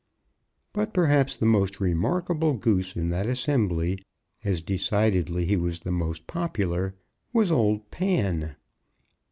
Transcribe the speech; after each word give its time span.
But 0.73 0.95
perhaps 0.95 1.37
the 1.37 1.45
most 1.45 1.79
remarkable 1.79 2.57
Goose 2.57 2.95
in 2.95 3.09
that 3.09 3.27
assembly, 3.27 4.01
as 4.43 4.63
decidedly 4.63 5.45
he 5.45 5.55
was 5.57 5.81
the 5.81 5.91
most 5.91 6.25
popular, 6.25 6.95
was 7.33 7.51
old 7.51 7.91
Pan. 7.91 8.55